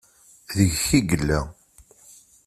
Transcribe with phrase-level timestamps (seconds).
[0.55, 1.41] Deg-k i yella.